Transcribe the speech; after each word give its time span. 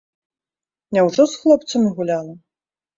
Няўжо 0.97 1.19
ж 1.21 1.29
з 1.37 1.45
хлопцамі 1.45 1.95
гуляла! 1.97 2.33